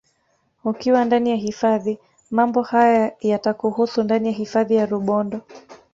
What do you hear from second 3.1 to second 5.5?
yatakuhusu ndani ya hifadhi ya Rubondo